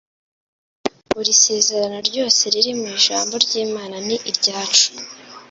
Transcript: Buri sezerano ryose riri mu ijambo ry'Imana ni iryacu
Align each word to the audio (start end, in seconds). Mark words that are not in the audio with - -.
Buri 1.13 1.31
sezerano 1.45 1.97
ryose 2.09 2.41
riri 2.53 2.71
mu 2.79 2.85
ijambo 2.97 3.33
ry'Imana 3.45 3.95
ni 4.07 4.15
iryacu 4.29 4.87